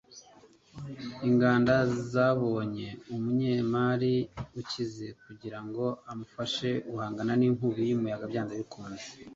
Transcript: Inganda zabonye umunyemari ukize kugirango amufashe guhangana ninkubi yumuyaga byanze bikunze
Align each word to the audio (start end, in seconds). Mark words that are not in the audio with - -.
Inganda 1.27 1.75
zabonye 2.11 2.87
umunyemari 3.13 4.15
ukize 4.59 5.07
kugirango 5.23 5.85
amufashe 6.11 6.69
guhangana 6.89 7.33
ninkubi 7.39 7.81
yumuyaga 7.89 8.25
byanze 8.31 8.53
bikunze 8.61 9.05